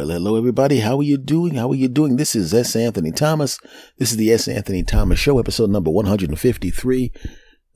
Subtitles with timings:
[0.00, 0.80] Well, hello everybody.
[0.80, 1.56] How are you doing?
[1.56, 2.16] How are you doing?
[2.16, 2.74] This is S.
[2.74, 3.58] Anthony Thomas.
[3.98, 4.48] This is the S.
[4.48, 7.12] Anthony Thomas Show, episode number 153.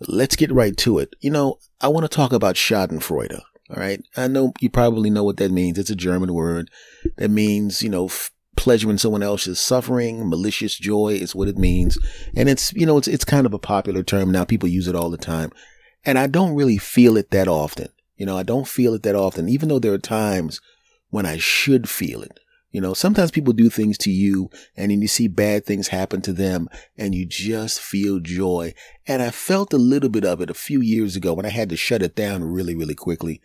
[0.08, 1.14] Let's get right to it.
[1.20, 3.34] You know, I want to talk about Schadenfreude.
[3.68, 4.02] All right.
[4.16, 5.78] I know you probably know what that means.
[5.78, 6.70] It's a German word
[7.18, 11.58] that means, you know, f- pleasure in someone else's suffering, malicious joy is what it
[11.58, 11.98] means.
[12.34, 14.46] And it's, you know, it's, it's kind of a popular term now.
[14.46, 15.52] People use it all the time.
[16.06, 17.88] And I don't really feel it that often.
[18.16, 20.62] You know, I don't feel it that often, even though there are times
[21.14, 22.40] when I should feel it.
[22.72, 26.22] You know, sometimes people do things to you and then you see bad things happen
[26.22, 26.68] to them
[26.98, 28.74] and you just feel joy.
[29.06, 31.68] And I felt a little bit of it a few years ago when I had
[31.68, 33.40] to shut it down really, really quickly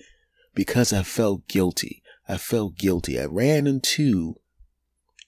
[0.55, 2.02] because I felt guilty.
[2.28, 3.20] I felt guilty.
[3.20, 4.34] I ran into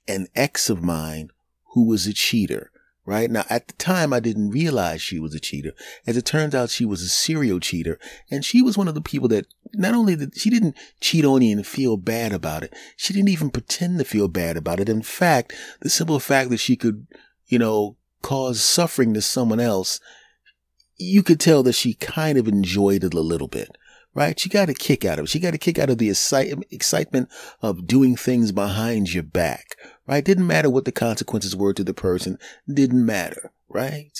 [0.07, 1.29] an ex of mine
[1.75, 2.70] who was a cheater
[3.05, 3.29] right?
[3.29, 5.73] Now, at the time, I didn't realize she was a cheater.
[6.05, 7.99] As it turns out, she was a serial cheater.
[8.29, 11.41] And she was one of the people that not only did she didn't cheat on
[11.41, 14.89] you and feel bad about it, she didn't even pretend to feel bad about it.
[14.89, 17.07] In fact, the simple fact that she could,
[17.47, 19.99] you know, cause suffering to someone else,
[20.97, 23.75] you could tell that she kind of enjoyed it a little bit
[24.13, 24.39] right?
[24.39, 25.29] She got a kick out of it.
[25.29, 27.29] She got a kick out of the excitement
[27.61, 29.75] of doing things behind your back,
[30.07, 30.23] right?
[30.23, 32.37] Didn't matter what the consequences were to the person.
[32.71, 34.17] Didn't matter, right?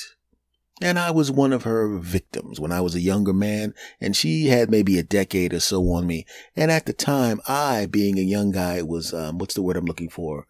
[0.82, 4.48] And I was one of her victims when I was a younger man, and she
[4.48, 6.26] had maybe a decade or so on me.
[6.56, 9.86] And at the time, I, being a young guy, was, um, what's the word I'm
[9.86, 10.48] looking for?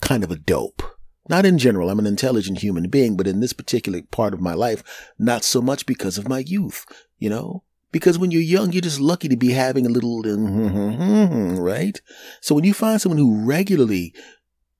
[0.00, 0.82] Kind of a dope.
[1.28, 4.54] Not in general, I'm an intelligent human being, but in this particular part of my
[4.54, 4.82] life,
[5.18, 6.86] not so much because of my youth,
[7.18, 7.62] you know?
[7.92, 10.22] Because when you're young, you're just lucky to be having a little,
[11.62, 12.00] right?
[12.40, 14.12] So when you find someone who regularly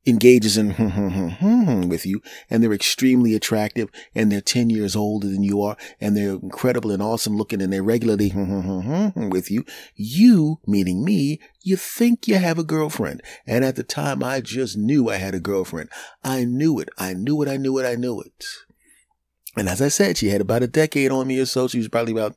[0.07, 0.69] engages in
[1.89, 6.17] with you and they're extremely attractive and they're 10 years older than you are and
[6.17, 8.33] they're incredible and awesome looking and they're regularly
[9.17, 13.23] with you, you, meaning me, you think you have a girlfriend.
[13.47, 15.91] And at the time, I just knew I had a girlfriend.
[16.23, 16.89] I knew it.
[16.97, 17.49] I knew it.
[17.49, 17.87] I knew it.
[17.87, 18.45] I knew it.
[19.57, 21.67] And as I said, she had about a decade on me or so.
[21.67, 22.37] She was probably about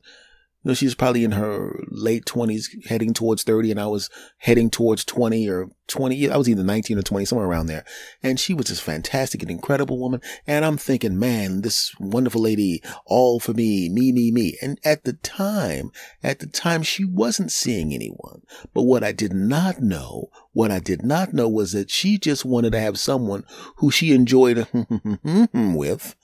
[0.63, 4.09] you know, she was probably in her late twenties, heading towards 30, and I was
[4.39, 6.29] heading towards 20 or 20.
[6.29, 7.85] I was either 19 or 20, somewhere around there.
[8.21, 10.19] And she was this fantastic and incredible woman.
[10.45, 14.57] And I'm thinking, man, this wonderful lady, all for me, me, me, me.
[14.61, 18.41] And at the time, at the time, she wasn't seeing anyone.
[18.73, 22.43] But what I did not know, what I did not know was that she just
[22.43, 23.45] wanted to have someone
[23.77, 24.67] who she enjoyed
[25.53, 26.15] with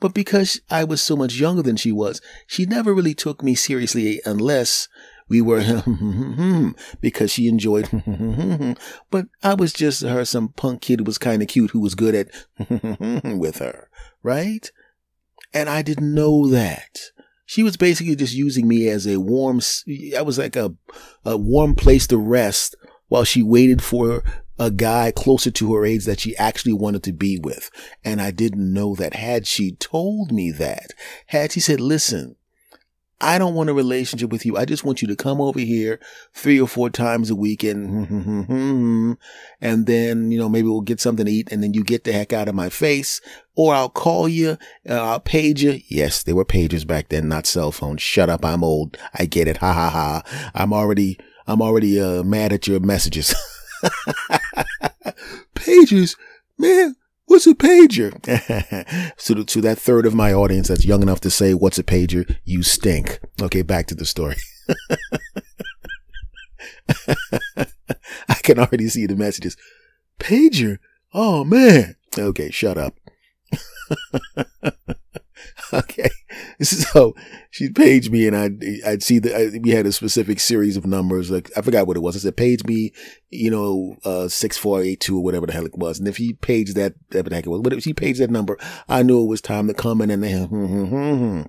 [0.00, 3.54] but because I was so much younger than she was, she never really took me
[3.54, 4.88] seriously unless
[5.28, 5.82] we were
[7.00, 7.88] because she enjoyed
[9.10, 11.94] but I was just her some punk kid who was kind of cute who was
[11.94, 12.28] good at
[13.38, 13.88] with her,
[14.22, 14.70] right?
[15.52, 17.00] And I didn't know that.
[17.46, 19.60] She was basically just using me as a warm
[20.16, 20.74] I was like a
[21.24, 22.76] a warm place to rest
[23.08, 24.22] while she waited for
[24.58, 27.70] a guy closer to her age that she actually wanted to be with.
[28.04, 29.14] And I didn't know that.
[29.14, 30.92] Had she told me that,
[31.26, 32.36] had she said, listen,
[33.20, 34.56] I don't want a relationship with you.
[34.56, 35.98] I just want you to come over here
[36.34, 39.18] three or four times a week and,
[39.60, 42.12] and then, you know, maybe we'll get something to eat and then you get the
[42.12, 43.20] heck out of my face
[43.56, 44.56] or I'll call you,
[44.88, 45.80] uh, I'll page you.
[45.88, 48.02] Yes, there were pagers back then, not cell phones.
[48.02, 48.44] Shut up.
[48.44, 48.96] I'm old.
[49.14, 49.56] I get it.
[49.56, 50.50] Ha ha ha.
[50.54, 53.34] I'm already, I'm already, uh, mad at your messages.
[55.54, 56.16] Pagers,
[56.58, 56.96] man,
[57.26, 58.12] what's a pager?
[59.16, 61.84] so to, to that third of my audience that's young enough to say, what's a
[61.84, 62.36] pager?
[62.44, 63.20] You stink.
[63.40, 64.36] Okay, back to the story.
[68.28, 69.56] I can already see the messages.
[70.18, 70.78] Pager?
[71.14, 71.96] Oh man.
[72.16, 72.94] Okay, shut up.
[75.72, 76.10] okay.
[76.60, 77.14] So
[77.50, 81.30] she'd page me and I'd, I'd see that we had a specific series of numbers.
[81.30, 82.16] Like, I forgot what it was.
[82.16, 82.92] I said, page me,
[83.30, 85.98] you know, uh, 6482 or whatever the hell it was.
[85.98, 88.30] And if he paged that, whatever the heck it was, but if he paged that
[88.30, 88.58] number,
[88.88, 91.42] I knew it was time to come in and then, hmm, hmm, hmm,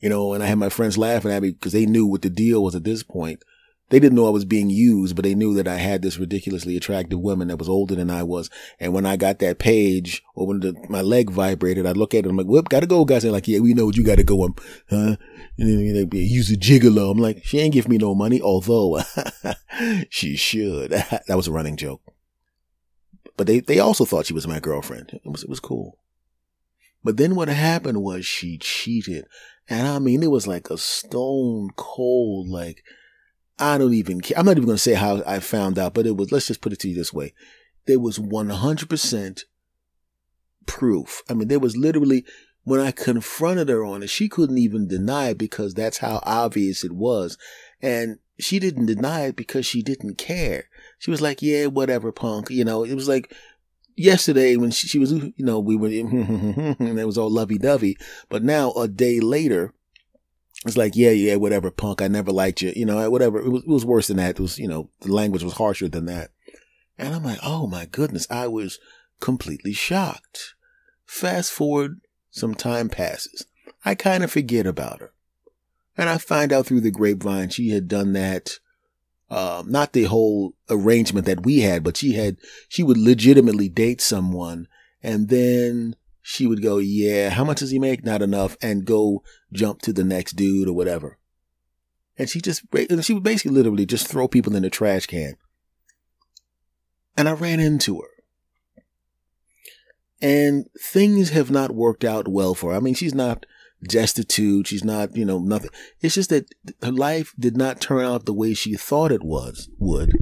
[0.00, 2.30] you know, and I had my friends laughing at me because they knew what the
[2.30, 3.42] deal was at this point
[3.90, 6.76] they didn't know I was being used, but they knew that I had this ridiculously
[6.76, 8.50] attractive woman that was older than I was.
[8.78, 12.18] And when I got that page or when the, my leg vibrated, I look at
[12.18, 13.22] it, and I'm like, whoop, gotta go, guys.
[13.22, 14.44] They're like, yeah, we know what you gotta go.
[14.44, 14.54] I'm,
[14.90, 15.16] huh?
[15.56, 17.10] And then they use a gigolo.
[17.10, 19.00] I'm like, she ain't give me no money, although
[20.10, 20.90] she should.
[20.90, 22.02] that was a running joke.
[23.38, 25.20] But they, they also thought she was my girlfriend.
[25.24, 25.98] It was, it was cool.
[27.02, 29.26] But then what happened was she cheated.
[29.68, 32.82] And I mean, it was like a stone cold, like,
[33.58, 34.38] I don't even care.
[34.38, 36.60] I'm not even going to say how I found out, but it was, let's just
[36.60, 37.34] put it to you this way.
[37.86, 39.44] There was 100%
[40.66, 41.22] proof.
[41.28, 42.24] I mean, there was literally,
[42.64, 46.84] when I confronted her on it, she couldn't even deny it because that's how obvious
[46.84, 47.36] it was.
[47.80, 50.64] And she didn't deny it because she didn't care.
[50.98, 52.50] She was like, yeah, whatever, punk.
[52.50, 53.34] You know, it was like
[53.96, 57.96] yesterday when she, she was, you know, we were, and it was all lovey dovey.
[58.28, 59.74] But now a day later,
[60.66, 62.02] it's like, yeah, yeah, whatever, punk.
[62.02, 62.72] I never liked you.
[62.74, 63.38] You know, whatever.
[63.38, 64.38] It was, it was worse than that.
[64.38, 66.30] It was, you know, the language was harsher than that.
[66.98, 68.80] And I'm like, oh my goodness, I was
[69.20, 70.54] completely shocked.
[71.06, 72.00] Fast forward,
[72.30, 73.46] some time passes.
[73.84, 75.12] I kind of forget about her.
[75.96, 78.58] And I find out through the grapevine she had done that,
[79.30, 82.36] um, not the whole arrangement that we had, but she had,
[82.68, 84.68] she would legitimately date someone
[85.02, 85.96] and then
[86.30, 88.04] she would go, yeah, how much does he make?
[88.04, 88.54] Not enough.
[88.60, 91.16] And go jump to the next dude or whatever.
[92.18, 92.64] And she just,
[93.00, 95.36] she would basically literally just throw people in the trash can.
[97.16, 98.10] And I ran into her.
[100.20, 102.76] And things have not worked out well for her.
[102.76, 103.46] I mean, she's not
[103.82, 104.66] destitute.
[104.66, 105.70] She's not, you know, nothing.
[106.02, 109.70] It's just that her life did not turn out the way she thought it was,
[109.78, 110.12] would.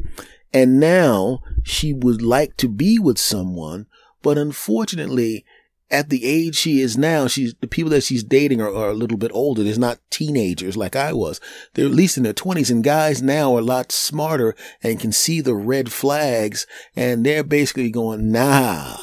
[0.54, 3.86] And now she would like to be with someone,
[4.22, 5.44] but unfortunately,
[5.90, 8.94] at the age she is now, she's the people that she's dating are, are, a
[8.94, 9.62] little bit older.
[9.62, 11.40] They're not teenagers like I was.
[11.74, 15.12] They're at least in their twenties, and guys now are a lot smarter and can
[15.12, 16.66] see the red flags,
[16.96, 18.96] and they're basically going, "Nah."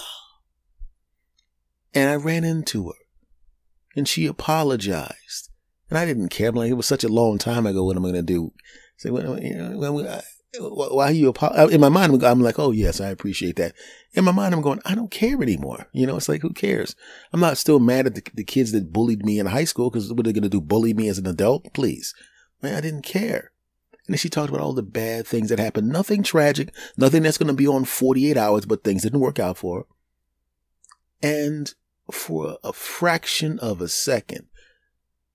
[1.93, 2.97] And I ran into her,
[3.95, 5.49] and she apologized,
[5.89, 6.49] and I didn't care.
[6.49, 7.85] I'm like, it was such a long time ago.
[7.85, 8.51] What am I going to do?
[8.97, 9.77] Say, well, you know,
[10.59, 11.65] why are you apologize?
[11.65, 13.73] Uh, in my mind, I'm like, oh yes, I appreciate that.
[14.13, 15.87] In my mind, I'm going, I don't care anymore.
[15.93, 16.95] You know, it's like, who cares?
[17.31, 20.11] I'm not still mad at the, the kids that bullied me in high school because
[20.11, 20.61] what are they going to do?
[20.61, 21.73] Bully me as an adult?
[21.73, 22.13] Please.
[22.61, 23.51] Man, I didn't care.
[24.05, 25.89] And then she talked about all the bad things that happened.
[25.89, 29.57] Nothing tragic, nothing that's going to be on 48 hours, but things didn't work out
[29.57, 29.85] for her.
[31.21, 31.73] And
[32.11, 34.47] for a fraction of a second,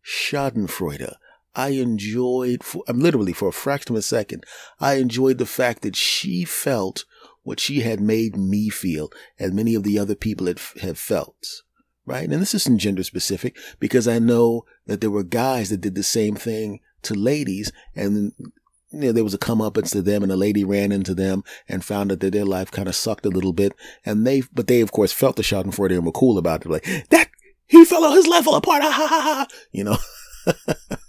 [0.05, 1.14] Schadenfreude,
[1.59, 4.47] I enjoyed, for, I'm literally for a fraction of a second,
[4.79, 7.05] I enjoyed the fact that she felt
[7.43, 9.11] what she had made me feel,
[9.41, 10.61] and many of the other people had,
[10.97, 11.63] felt.
[12.07, 12.31] Right?
[12.31, 16.05] And this isn't gender specific because I know that there were guys that did the
[16.05, 18.33] same thing to ladies and
[18.91, 21.85] you know, there was a comeuppance to them and a lady ran into them and
[21.85, 23.75] found out that their life kind of sucked a little bit.
[24.07, 26.71] And they, but they of course felt the schadenfreude and were cool about it.
[26.71, 27.29] Like, that,
[27.67, 28.83] he fell on his level apart.
[28.83, 29.47] Ha ha ha ha.
[29.71, 29.99] You know?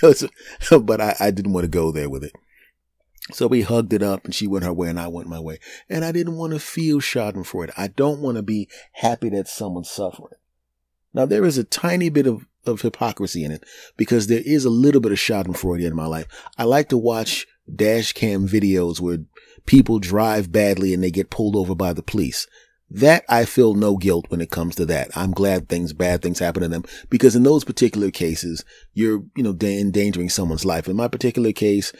[0.82, 2.32] but I, I didn't want to go there with it.
[3.32, 5.58] So we hugged it up and she went her way and I went my way.
[5.88, 7.72] And I didn't want to feel schadenfreude.
[7.76, 10.34] I don't want to be happy that someone's suffering.
[11.14, 13.64] Now there is a tiny bit of, of hypocrisy in it
[13.96, 16.26] because there is a little bit of schadenfreude in my life.
[16.58, 19.18] I like to watch dash cam videos where
[19.64, 22.46] people drive badly and they get pulled over by the police.
[22.90, 25.10] That I feel no guilt when it comes to that.
[25.16, 29.42] I'm glad things, bad things happen to them because in those particular cases, you're, you
[29.42, 30.86] know, endangering someone's life.
[30.86, 31.92] In my particular case,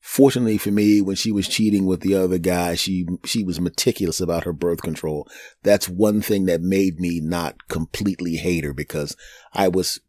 [0.00, 4.20] fortunately for me, when she was cheating with the other guy, she, she was meticulous
[4.20, 5.28] about her birth control.
[5.62, 9.16] That's one thing that made me not completely hate her because
[9.52, 10.00] I was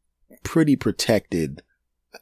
[0.44, 1.62] pretty protected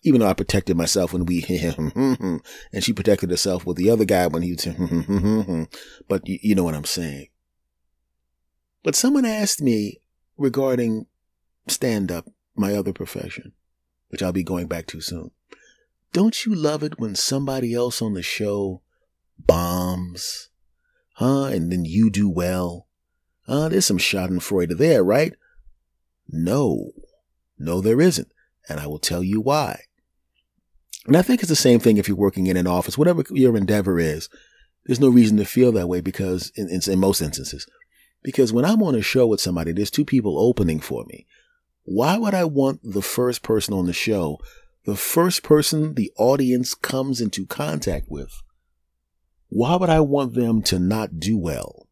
[0.03, 1.91] even though I protected myself when we, him
[2.73, 4.65] and she protected herself with the other guy when he was,
[6.07, 7.27] but you, you know what I'm saying.
[8.83, 10.01] But someone asked me
[10.37, 11.07] regarding
[11.67, 13.53] stand up, my other profession,
[14.09, 15.31] which I'll be going back to soon.
[16.11, 18.81] Don't you love it when somebody else on the show
[19.37, 20.49] bombs?
[21.13, 21.45] Huh?
[21.45, 22.87] And then you do well?
[23.47, 25.33] Uh, there's some schadenfreude there, right?
[26.27, 26.91] No.
[27.57, 28.31] No, there isn't.
[28.67, 29.83] And I will tell you why.
[31.05, 33.57] And I think it's the same thing if you're working in an office, whatever your
[33.57, 34.29] endeavor is.
[34.85, 37.67] There's no reason to feel that way because in, in, in most instances,
[38.23, 41.25] because when I'm on a show with somebody, there's two people opening for me.
[41.83, 44.39] Why would I want the first person on the show,
[44.85, 48.41] the first person the audience comes into contact with?
[49.47, 51.87] Why would I want them to not do well?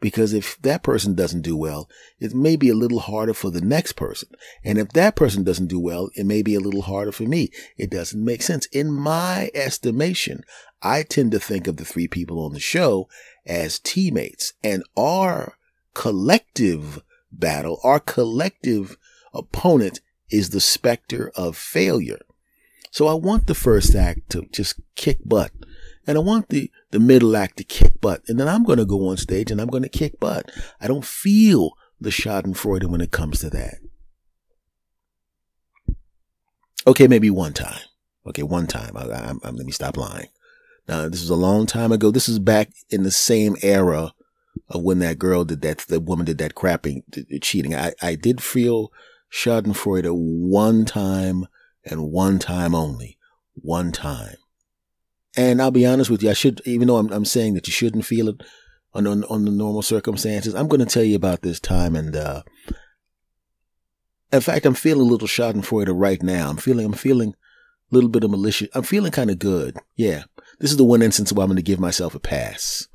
[0.00, 1.88] Because if that person doesn't do well,
[2.20, 4.28] it may be a little harder for the next person.
[4.62, 7.48] And if that person doesn't do well, it may be a little harder for me.
[7.78, 8.66] It doesn't make sense.
[8.66, 10.42] In my estimation,
[10.82, 13.08] I tend to think of the three people on the show
[13.46, 15.56] as teammates and our
[15.94, 18.96] collective battle, our collective
[19.32, 22.20] opponent is the specter of failure.
[22.90, 25.50] So I want the first act to just kick butt
[26.06, 28.22] and I want the, the middle act to kick butt.
[28.28, 30.50] And then I'm going to go on stage and I'm going to kick butt.
[30.80, 33.76] I don't feel the schadenfreude when it comes to that.
[36.86, 37.80] Okay, maybe one time.
[38.26, 38.96] Okay, one time.
[38.96, 40.28] I, I, I, let me stop lying.
[40.86, 42.10] Now, this was a long time ago.
[42.10, 44.12] This is back in the same era
[44.68, 47.02] of when that girl did that, the woman did that crapping,
[47.42, 47.74] cheating.
[47.74, 48.92] I, I did feel
[49.32, 51.46] Schadenfreude one time
[51.84, 53.18] and one time only.
[53.54, 54.36] One time.
[55.36, 57.72] And I'll be honest with you, I should, even though I'm, I'm saying that you
[57.72, 58.42] shouldn't feel it
[58.92, 61.96] on, on, on the normal circumstances, I'm going to tell you about this time.
[61.96, 62.42] And, uh,
[64.32, 66.50] in fact, I'm feeling a little schadenfreude right now.
[66.50, 68.68] I'm feeling, I'm feeling a little bit of malicious.
[68.74, 69.76] I'm feeling kind of good.
[69.96, 70.24] Yeah.
[70.60, 72.88] This is the one instance where I'm going to give myself a pass.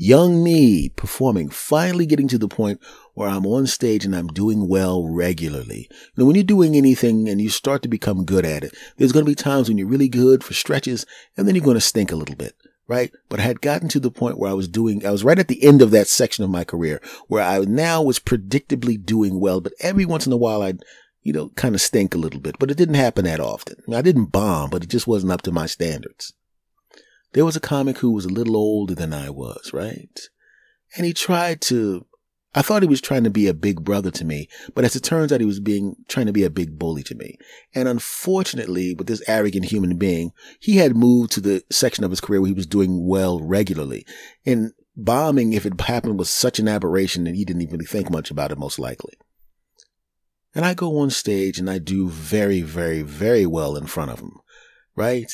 [0.00, 2.80] Young me performing, finally getting to the point
[3.14, 5.90] where I'm on stage and I'm doing well regularly.
[6.16, 9.24] Now, when you're doing anything and you start to become good at it, there's going
[9.24, 11.04] to be times when you're really good for stretches
[11.36, 12.54] and then you're going to stink a little bit.
[12.86, 13.10] Right.
[13.28, 15.48] But I had gotten to the point where I was doing, I was right at
[15.48, 19.60] the end of that section of my career where I now was predictably doing well,
[19.60, 20.84] but every once in a while I'd,
[21.22, 23.76] you know, kind of stink a little bit, but it didn't happen that often.
[23.92, 26.32] I didn't bomb, but it just wasn't up to my standards.
[27.32, 30.18] There was a comic who was a little older than I was, right?
[30.96, 32.06] And he tried to,
[32.54, 35.02] I thought he was trying to be a big brother to me, but as it
[35.02, 37.36] turns out, he was being, trying to be a big bully to me.
[37.74, 42.22] And unfortunately, with this arrogant human being, he had moved to the section of his
[42.22, 44.06] career where he was doing well regularly.
[44.46, 48.30] And bombing, if it happened, was such an aberration that he didn't even think much
[48.30, 49.12] about it, most likely.
[50.58, 54.18] And I go on stage and I do very, very, very well in front of
[54.18, 54.40] him,
[54.96, 55.32] right?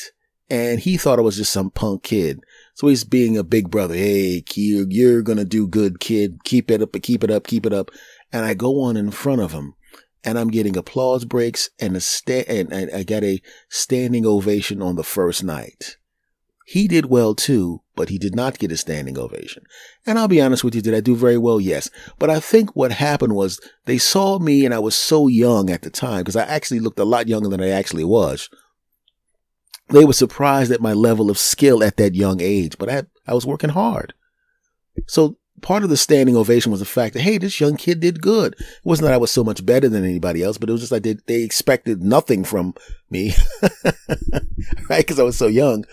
[0.49, 2.41] and he thought I was just some punk kid.
[2.75, 3.95] So he's being a big brother.
[3.95, 6.43] Hey, you're, to do good, kid.
[6.43, 7.89] Keep it up, keep it up, keep it up.
[8.31, 9.73] And I go on in front of him
[10.23, 14.95] and I'm getting applause breaks and a sta- and I got a standing ovation on
[14.95, 15.97] the first night.
[16.65, 19.63] He did well too, but he did not get a standing ovation.
[20.05, 21.59] And I'll be honest with you, did I do very well?
[21.59, 21.89] Yes.
[22.19, 25.81] But I think what happened was they saw me and I was so young at
[25.81, 28.49] the time because I actually looked a lot younger than I actually was
[29.89, 33.33] they were surprised at my level of skill at that young age, but I, I
[33.33, 34.13] was working hard.
[35.07, 38.21] So part of the standing ovation was the fact that, hey, this young kid did
[38.21, 38.53] good.
[38.53, 40.91] It wasn't that I was so much better than anybody else, but it was just
[40.91, 42.73] like they, they expected nothing from
[43.09, 43.33] me,
[44.89, 44.99] right?
[44.99, 45.85] Because I was so young,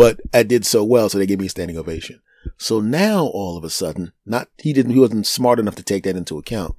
[0.00, 2.22] but I did so well, so they gave me a standing ovation.
[2.56, 6.04] So now all of a sudden, not, he didn't, he wasn't smart enough to take
[6.04, 6.74] that into account.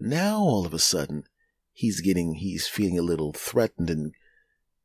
[0.00, 1.24] Now all of a sudden,
[1.72, 4.14] he's getting, he's feeling a little threatened and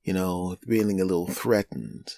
[0.03, 2.13] you know, feeling a little threatened.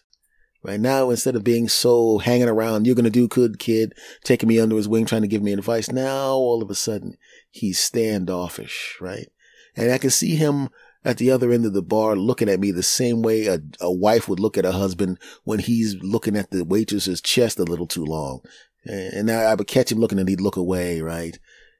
[0.61, 4.59] Right now, instead of being so hanging around, you're to do good, kid, taking me
[4.59, 5.89] under his wing, trying to give me advice.
[5.91, 7.15] Now, all of a sudden,
[7.49, 9.29] he's standoffish, right?
[9.75, 10.69] And I can see him
[11.05, 13.91] at the other end of the bar looking at me the same way a, a
[13.91, 17.87] wife would look at a husband when he's looking at the waitress's chest a little
[17.87, 18.41] too long.
[18.85, 21.37] And now I would catch him looking and he'd look away, right?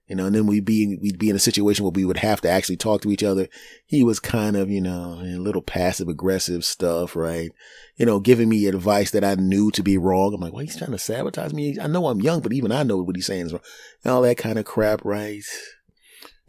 [0.10, 2.42] you know, and then we'd be, we'd be in a situation where we would have
[2.42, 3.48] to actually talk to each other.
[3.86, 7.52] He was kind of, you know, a little passive aggressive stuff, right?
[7.96, 10.34] You know, giving me advice that I knew to be wrong.
[10.34, 11.78] I'm like, well, he's trying to sabotage me.
[11.80, 13.62] I know I'm young, but even I know what he's saying is wrong.
[14.04, 15.44] And all that kind of crap, right?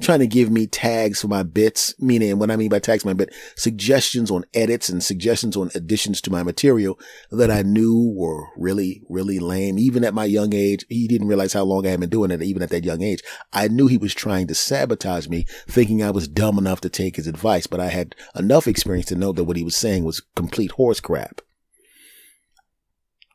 [0.00, 3.12] Trying to give me tags for my bits, meaning what I mean by tags my
[3.12, 6.98] bit, suggestions on edits and suggestions on additions to my material
[7.30, 9.78] that I knew were really, really lame.
[9.78, 12.42] Even at my young age, he didn't realize how long I had been doing it,
[12.42, 13.22] even at that young age.
[13.52, 17.16] I knew he was trying to sabotage me, thinking I was dumb enough to take
[17.16, 20.22] his advice, but I had enough experience to know that what he was saying was
[20.34, 21.40] complete horse crap.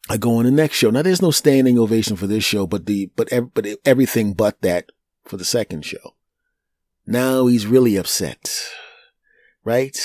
[0.08, 0.92] I go on the next show.
[0.92, 4.92] Now there's no standing ovation for this show, but the, but, but everything but that
[5.24, 6.15] for the second show.
[7.08, 8.50] Now he's really upset,
[9.64, 9.98] right?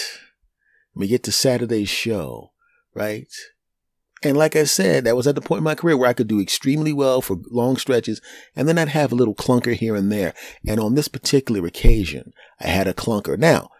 [0.95, 2.53] We get to Saturday's show,
[2.95, 3.33] right?
[4.23, 6.29] And like I said, that was at the point in my career where I could
[6.29, 8.21] do extremely well for long stretches,
[8.55, 10.35] and then I'd have a little clunker here and there.
[10.67, 13.39] And on this particular occasion, I had a clunker.
[13.39, 13.71] Now,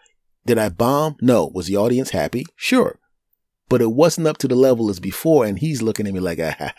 [0.47, 1.17] did I bomb?
[1.21, 1.51] No.
[1.53, 2.45] Was the audience happy?
[2.55, 3.00] Sure
[3.71, 5.45] but it wasn't up to the level as before.
[5.45, 6.73] And he's looking at me like, ah,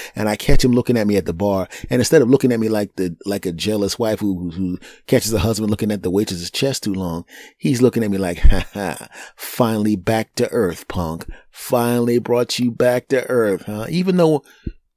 [0.16, 1.68] and I catch him looking at me at the bar.
[1.88, 5.32] And instead of looking at me like the, like a jealous wife who, who catches
[5.32, 7.24] a husband looking at the waitress's chest too long,
[7.58, 11.26] he's looking at me like, ha ha, finally back to earth, punk.
[11.48, 13.86] Finally brought you back to earth, huh?
[13.88, 14.42] Even though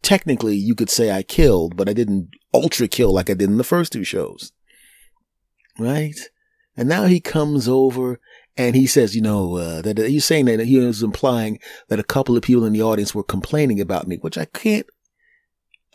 [0.01, 3.57] technically you could say I killed, but I didn't ultra kill like I did in
[3.57, 4.51] the first two shows.
[5.77, 6.17] Right?
[6.75, 8.19] And now he comes over
[8.57, 11.59] and he says, you know, uh, that he's saying that he was implying
[11.89, 14.87] that a couple of people in the audience were complaining about me, which I can't.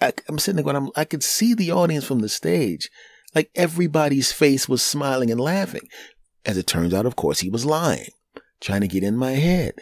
[0.00, 2.90] I, am sitting there going, I'm, I could see the audience from the stage.
[3.34, 5.88] Like everybody's face was smiling and laughing.
[6.44, 8.10] As it turns out, of course, he was lying,
[8.60, 9.74] trying to get in my head.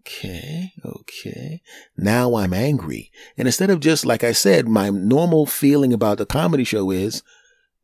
[0.00, 1.60] Okay, okay.
[1.96, 3.10] Now I'm angry.
[3.36, 7.22] And instead of just, like I said, my normal feeling about the comedy show is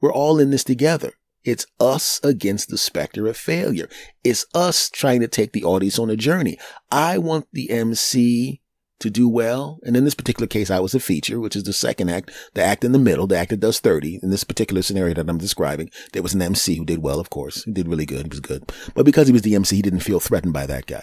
[0.00, 1.12] we're all in this together.
[1.44, 3.88] It's us against the specter of failure.
[4.22, 6.58] It's us trying to take the audience on a journey.
[6.90, 8.60] I want the MC
[9.00, 9.80] to do well.
[9.84, 12.62] And in this particular case, I was a feature, which is the second act, the
[12.62, 14.20] act in the middle, the act that does 30.
[14.22, 17.28] In this particular scenario that I'm describing, there was an MC who did well, of
[17.28, 17.64] course.
[17.64, 18.26] He did really good.
[18.26, 18.72] He was good.
[18.94, 21.02] But because he was the MC, he didn't feel threatened by that guy.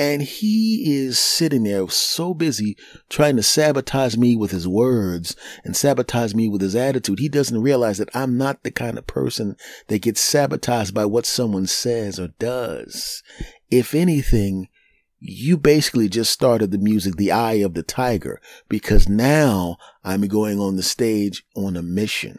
[0.00, 2.74] And he is sitting there so busy
[3.10, 7.18] trying to sabotage me with his words and sabotage me with his attitude.
[7.18, 9.56] He doesn't realize that I'm not the kind of person
[9.88, 13.22] that gets sabotaged by what someone says or does.
[13.70, 14.68] If anything,
[15.18, 18.40] you basically just started the music, The Eye of the Tiger,
[18.70, 22.38] because now I'm going on the stage on a mission.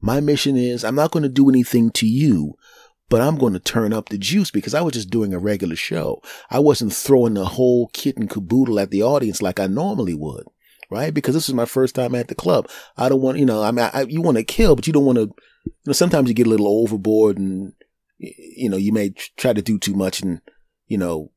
[0.00, 2.54] My mission is I'm not going to do anything to you,
[3.08, 5.76] but I'm going to turn up the juice because I was just doing a regular
[5.76, 6.22] show.
[6.50, 10.44] I wasn't throwing the whole kit and caboodle at the audience like I normally would,
[10.90, 11.14] right?
[11.14, 12.68] Because this is my first time at the club.
[12.96, 15.04] I don't want, you know, I mean, I, you want to kill, but you don't
[15.04, 15.32] want to,
[15.64, 17.72] you know, sometimes you get a little overboard and,
[18.18, 20.40] you know, you may try to do too much and,
[20.86, 21.30] you know,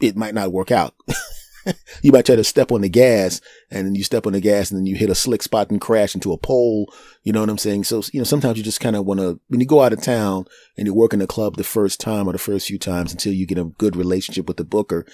[0.00, 0.94] it might not work out.
[2.02, 3.40] you might try to step on the gas
[3.70, 5.80] and then you step on the gas and then you hit a slick spot and
[5.80, 6.92] crash into a pole.
[7.22, 7.84] You know what I'm saying?
[7.84, 10.02] So, you know, sometimes you just kind of want to, when you go out of
[10.02, 13.12] town and you work in a club the first time or the first few times
[13.12, 15.06] until you get a good relationship with the booker,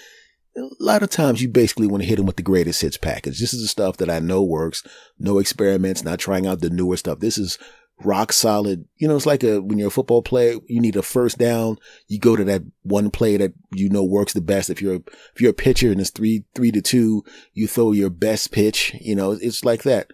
[0.57, 3.39] a lot of times you basically want to hit them with the greatest hits package.
[3.39, 4.83] This is the stuff that I know works.
[5.19, 7.19] No experiments, not trying out the newer stuff.
[7.19, 7.59] This is
[8.03, 8.85] rock solid.
[8.97, 11.77] You know, it's like a, when you're a football player, you need a first down.
[12.07, 14.69] You go to that one play that you know works the best.
[14.69, 15.01] If you're,
[15.35, 17.23] if you're a pitcher and it's three, three to two,
[17.53, 18.95] you throw your best pitch.
[18.99, 20.11] You know, it's like that.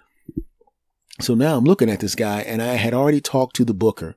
[1.21, 4.15] So now I'm looking at this guy and I had already talked to the booker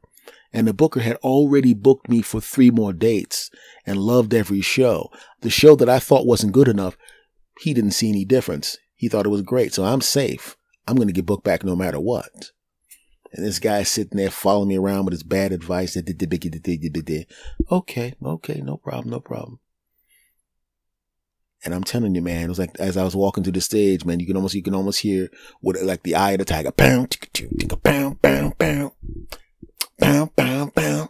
[0.53, 3.51] and the booker had already booked me for three more dates
[3.85, 5.11] and loved every show.
[5.43, 6.97] The show that I thought wasn't good enough,
[7.61, 8.79] he didn't see any difference.
[8.95, 9.75] He thought it was great.
[9.75, 10.57] So I'm safe.
[10.89, 12.53] I'm going to get booked back no matter what.
[13.37, 15.95] And this guy sitting there following me around with his bad advice.
[17.71, 19.61] Okay, okay, no problem, no problem.
[21.63, 24.07] And I'm telling you, man, it was like as I was walking to the stage,
[24.07, 25.29] man, you can almost you can almost hear
[25.61, 26.73] what like the eye of the tiger.
[26.73, 27.09] Bam,
[27.83, 28.93] bam, bam, bam,
[29.99, 31.09] bam, bam, bam,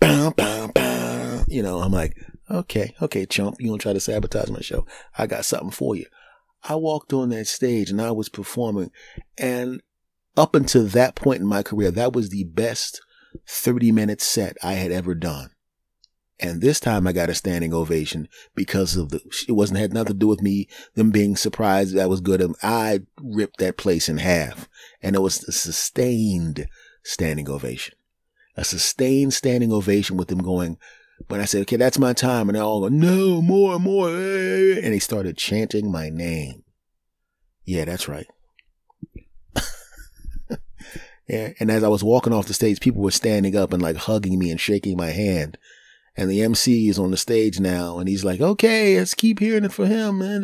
[0.00, 1.44] bam, bam, bam.
[1.46, 2.16] You know, I'm like,
[2.50, 4.84] okay, okay, chump, you gonna try to sabotage my show?
[5.16, 6.06] I got something for you.
[6.64, 8.90] I walked on that stage and I was performing,
[9.38, 9.80] and
[10.36, 13.00] up until that point in my career, that was the best
[13.48, 15.50] 30 minute set I had ever done.
[16.40, 20.14] And this time I got a standing ovation because of the, it wasn't had nothing
[20.14, 22.40] to do with me, them being surprised that was good.
[22.40, 24.68] And I ripped that place in half
[25.00, 26.66] and it was a sustained
[27.04, 27.94] standing ovation,
[28.56, 30.78] a sustained standing ovation with them going,
[31.28, 32.48] but I said, okay, that's my time.
[32.48, 34.08] And they all go, no, more, more.
[34.08, 36.64] And they started chanting my name.
[37.64, 38.26] Yeah, that's right.
[41.28, 44.38] And as I was walking off the stage, people were standing up and like hugging
[44.38, 45.56] me and shaking my hand.
[46.14, 49.64] And the MC is on the stage now, and he's like, "Okay, let's keep hearing
[49.64, 50.42] it for him, man."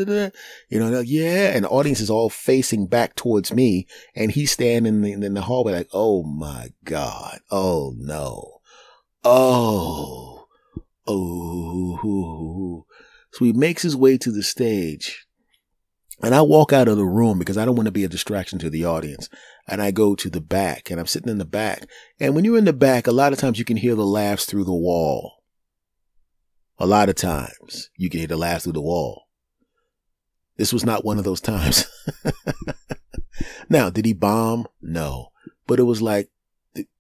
[0.71, 1.53] You know, like, yeah.
[1.55, 5.35] And the audience is all facing back towards me, and he's standing in the, in
[5.35, 7.41] the hallway, like, "Oh my god!
[7.51, 8.61] Oh no!
[9.25, 10.47] Oh,
[11.07, 12.87] oh!"
[13.33, 15.27] So he makes his way to the stage,
[16.23, 18.59] and I walk out of the room because I don't want to be a distraction
[18.61, 19.29] to the audience
[19.69, 21.87] and I go to the back and I'm sitting in the back.
[22.19, 24.47] And when you're in the back, a lot of times you can hear the laughs
[24.47, 25.45] through the wall.
[26.79, 29.25] A lot of times you can hear the laughs through the wall.
[30.57, 31.85] This was not one of those times.
[33.69, 34.67] now, did he bomb?
[34.81, 35.29] No.
[35.67, 36.31] But it was like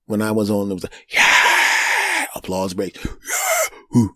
[0.06, 2.98] when I was on, it was like, yeah, applause break.
[3.02, 4.08] Yeah,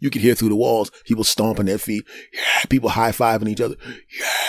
[0.00, 2.04] you could hear through the walls, people stomping their feet.
[2.32, 3.76] Yeah, people high fiving each other.
[4.18, 4.42] Yeah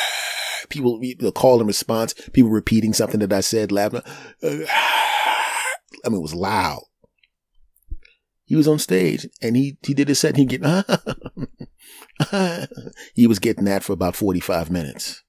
[0.73, 4.01] people, the call and response, people repeating something that I said, laughing.
[4.43, 6.83] I mean, it was loud.
[8.45, 10.61] He was on stage and he, he did his set and he get,
[13.15, 15.23] he was getting that for about 45 minutes.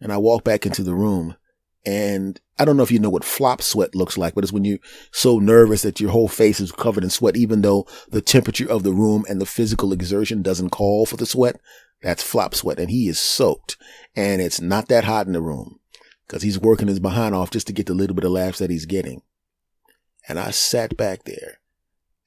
[0.00, 1.36] And I walked back into the room
[1.84, 4.64] and I don't know if you know what flop sweat looks like, but it's when
[4.64, 4.78] you're
[5.10, 8.84] so nervous that your whole face is covered in sweat, even though the temperature of
[8.84, 11.60] the room and the physical exertion doesn't call for the sweat.
[12.02, 13.76] That's flop sweat and he is soaked
[14.16, 15.78] and it's not that hot in the room
[16.26, 18.70] because he's working his behind off just to get the little bit of laughs that
[18.70, 19.22] he's getting.
[20.28, 21.58] And I sat back there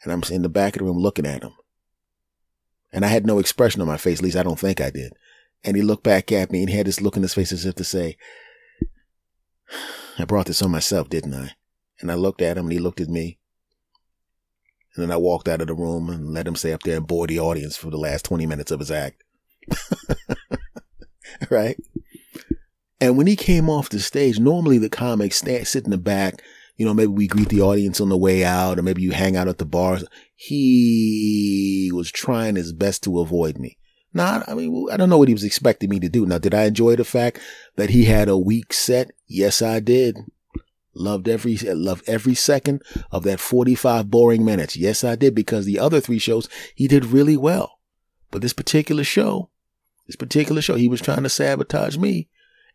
[0.04, 1.54] and I'm in the back of the room looking at him.
[2.94, 5.14] And I had no expression on my face, at least I don't think I did.
[5.64, 7.66] And he looked back at me and he had this look in his face as
[7.66, 8.18] if to say,
[10.18, 11.52] I brought this on myself, didn't I?
[12.00, 13.40] And I looked at him and he looked at me.
[14.96, 17.08] And then I walked out of the room and let him stay up there and
[17.08, 19.25] bore the audience for the last 20 minutes of his act.
[21.50, 21.78] right?
[23.02, 26.42] And when he came off the stage, normally the comics stand, sit in the back.
[26.78, 29.38] You know, maybe we greet the audience on the way out, or maybe you hang
[29.38, 30.04] out at the bars.
[30.36, 33.78] He was trying his best to avoid me.
[34.14, 36.26] Now, I mean, I don't know what he was expecting me to do.
[36.26, 37.40] Now, did I enjoy the fact
[37.76, 39.12] that he had a weak set?
[39.28, 40.18] Yes, I did.
[40.94, 44.78] Loved every loved every second of that 45 boring minutes.
[44.78, 47.80] Yes, I did because the other three shows he did really well.
[48.32, 49.50] But this particular show,
[50.08, 52.30] this particular show, he was trying to sabotage me.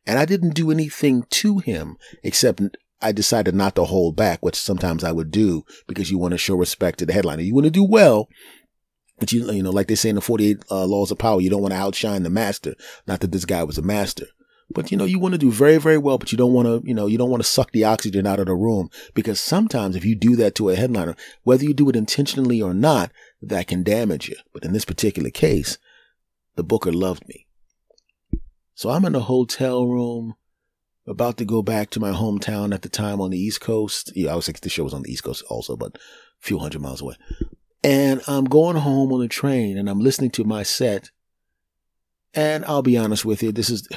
[0.06, 2.62] And I didn't do anything to him except
[3.02, 6.38] I decided not to hold back, which sometimes I would do because you want to
[6.38, 7.42] show respect to the headliner.
[7.42, 8.28] You want to do well,
[9.18, 11.50] but you, you know, like they say in the 48 uh, laws of power, you
[11.50, 12.74] don't want to outshine the master.
[13.06, 14.26] Not that this guy was a master.
[14.72, 16.88] But you know, you want to do very, very well, but you don't want to,
[16.88, 19.96] you know, you don't want to suck the oxygen out of the room because sometimes
[19.96, 23.10] if you do that to a headliner, whether you do it intentionally or not,
[23.42, 24.36] that can damage you.
[24.52, 25.76] But in this particular case,
[26.60, 27.46] the booker loved me.
[28.74, 30.34] So I'm in a hotel room,
[31.06, 34.12] about to go back to my hometown at the time on the East Coast.
[34.14, 36.00] Yeah, I was like, the show was on the East Coast also, but a
[36.38, 37.14] few hundred miles away.
[37.82, 41.10] And I'm going home on the train and I'm listening to my set.
[42.34, 43.88] And I'll be honest with you, this is,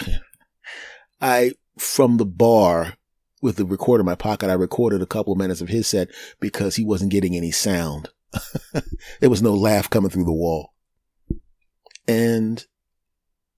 [1.22, 2.94] I, from the bar
[3.42, 6.08] with the recorder in my pocket, I recorded a couple of minutes of his set
[6.40, 8.08] because he wasn't getting any sound.
[9.20, 10.73] there was no laugh coming through the wall.
[12.08, 12.66] And,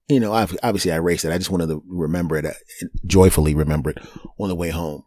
[0.08, 1.32] you know, obviously I erased it.
[1.32, 2.52] I just wanted to remember it, uh,
[3.04, 3.98] joyfully remember it
[4.38, 5.04] on the way home.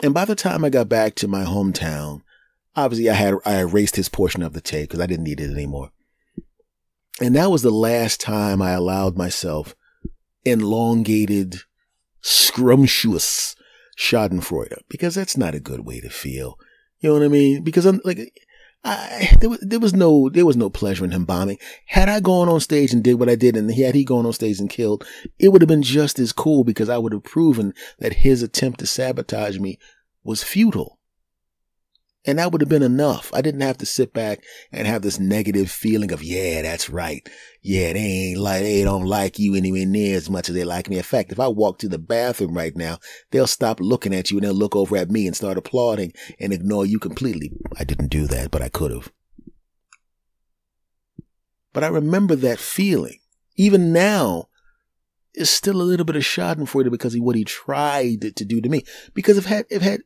[0.00, 2.22] And by the time I got back to my hometown,
[2.76, 5.50] obviously I had, I erased his portion of the tape because I didn't need it
[5.50, 5.90] anymore.
[7.20, 9.76] And that was the last time I allowed myself
[10.44, 11.60] elongated,
[12.20, 13.54] scrumptious
[13.96, 16.58] Schadenfreude because that's not a good way to feel.
[16.98, 17.62] You know what I mean?
[17.62, 18.32] Because I'm like,
[18.84, 21.58] I, there was, there was no, there was no pleasure in him bombing.
[21.86, 24.32] Had I gone on stage and did what I did and had he gone on
[24.32, 25.06] stage and killed,
[25.38, 28.80] it would have been just as cool because I would have proven that his attempt
[28.80, 29.78] to sabotage me
[30.22, 30.93] was futile.
[32.26, 33.30] And that would have been enough.
[33.34, 37.28] I didn't have to sit back and have this negative feeling of, yeah, that's right.
[37.62, 40.88] Yeah, they ain't like, they don't like you anywhere near as much as they like
[40.88, 40.96] me.
[40.96, 42.98] In fact, if I walk to the bathroom right now,
[43.30, 46.52] they'll stop looking at you and they'll look over at me and start applauding and
[46.52, 47.52] ignore you completely.
[47.78, 49.12] I didn't do that, but I could have.
[51.74, 53.18] But I remember that feeling.
[53.56, 54.48] Even now,
[55.34, 58.68] it's still a little bit of schadenfreude because of what he tried to do to
[58.68, 58.84] me.
[59.12, 60.00] Because if had, if had,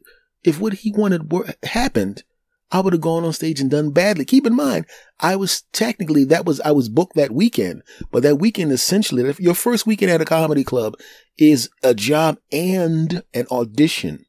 [0.44, 2.22] if what he wanted were, happened,
[2.70, 4.24] I would have gone on stage and done badly.
[4.24, 4.86] Keep in mind,
[5.20, 9.54] I was technically, that was, I was booked that weekend, but that weekend essentially, your
[9.54, 10.94] first weekend at a comedy club
[11.38, 14.26] is a job and an audition.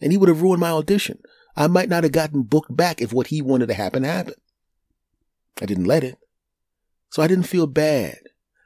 [0.00, 1.18] And he would have ruined my audition.
[1.56, 4.36] I might not have gotten booked back if what he wanted to happen happened.
[5.60, 6.18] I didn't let it.
[7.10, 8.18] So I didn't feel bad.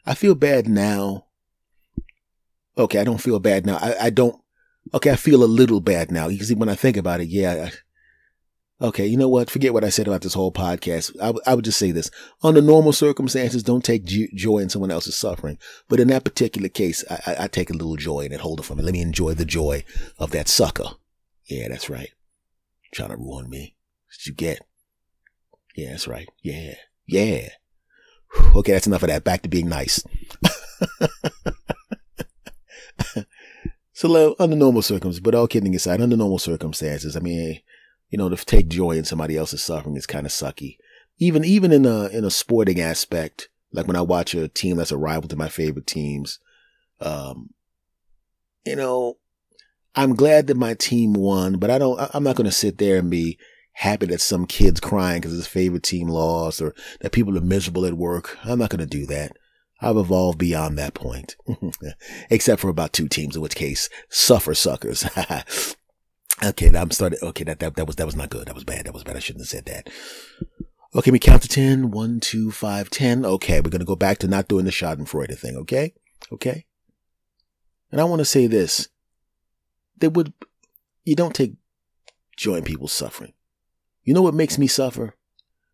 [0.05, 1.27] I feel bad now.
[2.77, 3.77] Okay, I don't feel bad now.
[3.77, 4.41] I, I don't
[4.95, 6.29] Okay, I feel a little bad now.
[6.29, 7.71] You see, when I think about it, yeah.
[8.81, 9.51] I, okay, you know what?
[9.51, 11.15] Forget what I said about this whole podcast.
[11.21, 12.11] I, w- I would just say this.
[12.43, 15.59] Under normal circumstances, don't take joy in someone else's suffering.
[15.89, 18.41] But in that particular case, I, I, I take a little joy in it.
[18.41, 18.83] Hold it for me.
[18.83, 19.85] Let me enjoy the joy
[20.19, 20.89] of that sucker.
[21.49, 22.11] Yeah, that's right.
[22.93, 23.77] Trying to ruin me.
[24.09, 24.61] What you get?
[25.77, 26.29] Yeah, that's right.
[26.43, 26.75] Yeah.
[27.07, 27.49] Yeah.
[28.57, 29.25] Okay, that's enough of that.
[29.25, 30.03] Back to being nice.
[34.01, 37.61] So under normal circumstances, but all kidding aside, under normal circumstances, I mean,
[38.09, 40.79] you know, to take joy in somebody else's suffering is kind of sucky.
[41.19, 44.91] Even, even in a, in a sporting aspect, like when I watch a team that's
[44.91, 46.39] a rival to my favorite teams,
[47.03, 47.51] um,
[48.65, 49.19] you know,
[49.95, 52.97] I'm glad that my team won, but I don't, I'm not going to sit there
[52.97, 53.37] and be
[53.73, 57.85] happy that some kid's crying because his favorite team lost or that people are miserable
[57.85, 58.39] at work.
[58.45, 59.37] I'm not going to do that.
[59.81, 61.37] I've evolved beyond that point.
[62.31, 65.09] Except for about two teams, in which case, suffer suckers.
[66.45, 67.19] okay, I'm starting.
[67.23, 68.47] Okay, that, that, that was, that was not good.
[68.47, 68.87] That was bad.
[68.87, 69.17] That was bad.
[69.17, 69.89] I shouldn't have said that.
[70.95, 71.91] Okay, we count to 10.
[71.91, 73.25] 1, 2, 5, 10.
[73.25, 75.57] Okay, we're going to go back to not doing the Schadenfreude thing.
[75.57, 75.95] Okay?
[76.33, 76.67] Okay?
[77.91, 78.89] And I want to say this.
[79.99, 80.33] That would,
[81.05, 81.55] you don't take
[82.37, 83.35] joy in people's suffering.
[84.03, 85.15] You know what makes me suffer?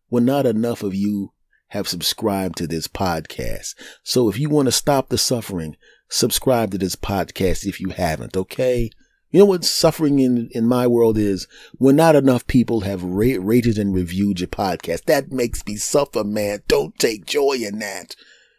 [0.09, 1.33] When not enough of you
[1.69, 3.75] have subscribed to this podcast.
[4.03, 5.75] So if you want to stop the suffering,
[6.09, 8.89] subscribe to this podcast if you haven't, okay?
[9.29, 11.47] You know what suffering in, in my world is?
[11.77, 15.03] When not enough people have ra- rated and reviewed your podcast.
[15.03, 16.63] That makes me suffer, man.
[16.67, 18.15] Don't take joy in that.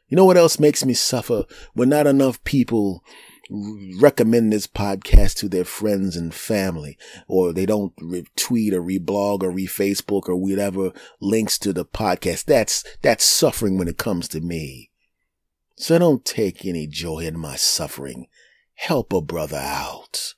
[0.09, 1.45] You know what else makes me suffer?
[1.73, 3.03] When not enough people
[3.51, 9.53] recommend this podcast to their friends and family, or they don't retweet or reblog or
[9.53, 12.45] refacebook or whatever links to the podcast.
[12.45, 14.91] That's, that's suffering when it comes to me.
[15.77, 18.27] So don't take any joy in my suffering.
[18.75, 20.35] Help a brother out.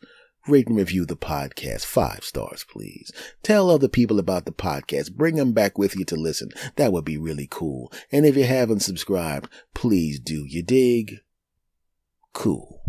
[0.47, 1.85] Rate and review the podcast.
[1.85, 3.13] Five stars, please.
[3.43, 5.15] Tell other people about the podcast.
[5.15, 6.51] Bring them back with you to listen.
[6.77, 7.93] That would be really cool.
[8.11, 10.45] And if you haven't subscribed, please do.
[10.47, 11.21] You dig?
[12.33, 12.81] Cool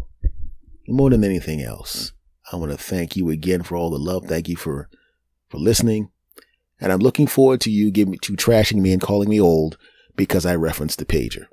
[0.87, 2.13] more than anything else,
[2.51, 4.25] I want to thank you again for all the love.
[4.25, 4.89] Thank you for,
[5.49, 6.09] for listening.
[6.79, 9.77] And I'm looking forward to you giving to trashing me and calling me old
[10.15, 11.45] because I referenced the pager.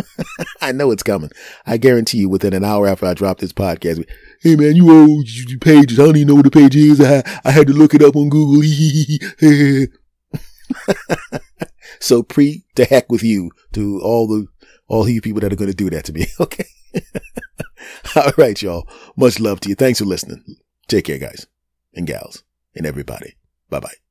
[0.60, 1.30] I know it's coming.
[1.66, 4.04] I guarantee you within an hour after I drop this podcast,
[4.40, 5.98] hey man, you old you pages.
[5.98, 7.00] I don't even know what the page is.
[7.00, 8.62] I, I had to look it up on Google.
[12.00, 14.46] so pre to heck with you to all the
[14.86, 16.26] all you people that are going to do that to me.
[16.40, 16.64] Okay.
[18.16, 18.88] all right, y'all.
[19.16, 19.74] Much love to you.
[19.74, 20.44] Thanks for listening.
[20.88, 21.46] Take care, guys
[21.98, 23.36] and gals and everybody.
[23.68, 24.07] Bye bye.